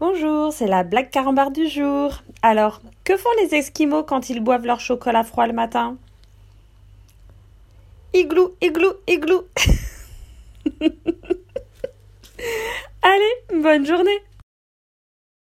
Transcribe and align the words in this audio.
Bonjour, 0.00 0.50
c'est 0.50 0.66
la 0.66 0.82
blague 0.82 1.10
carambar 1.10 1.50
du 1.50 1.68
jour. 1.68 2.22
Alors, 2.40 2.80
que 3.04 3.18
font 3.18 3.28
les 3.42 3.54
Esquimaux 3.54 4.02
quand 4.02 4.30
ils 4.30 4.40
boivent 4.40 4.64
leur 4.64 4.80
chocolat 4.80 5.24
froid 5.24 5.46
le 5.46 5.52
matin? 5.52 5.98
Igloo, 8.14 8.54
igloo, 8.62 8.94
igloo. 9.06 9.46
Allez, 13.02 13.60
bonne 13.62 13.84
journée 13.84 14.22